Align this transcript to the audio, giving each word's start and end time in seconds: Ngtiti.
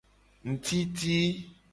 Ngtiti. 0.51 1.17